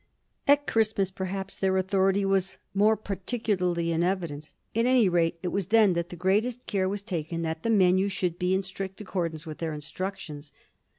[0.47, 5.67] At Christmas, perhaps, their authority was more particularly in evidence; at any rate, it was
[5.67, 9.45] then that the greatest care was taken that the menu should be in strict accordance
[9.45, 10.53] with their instructions.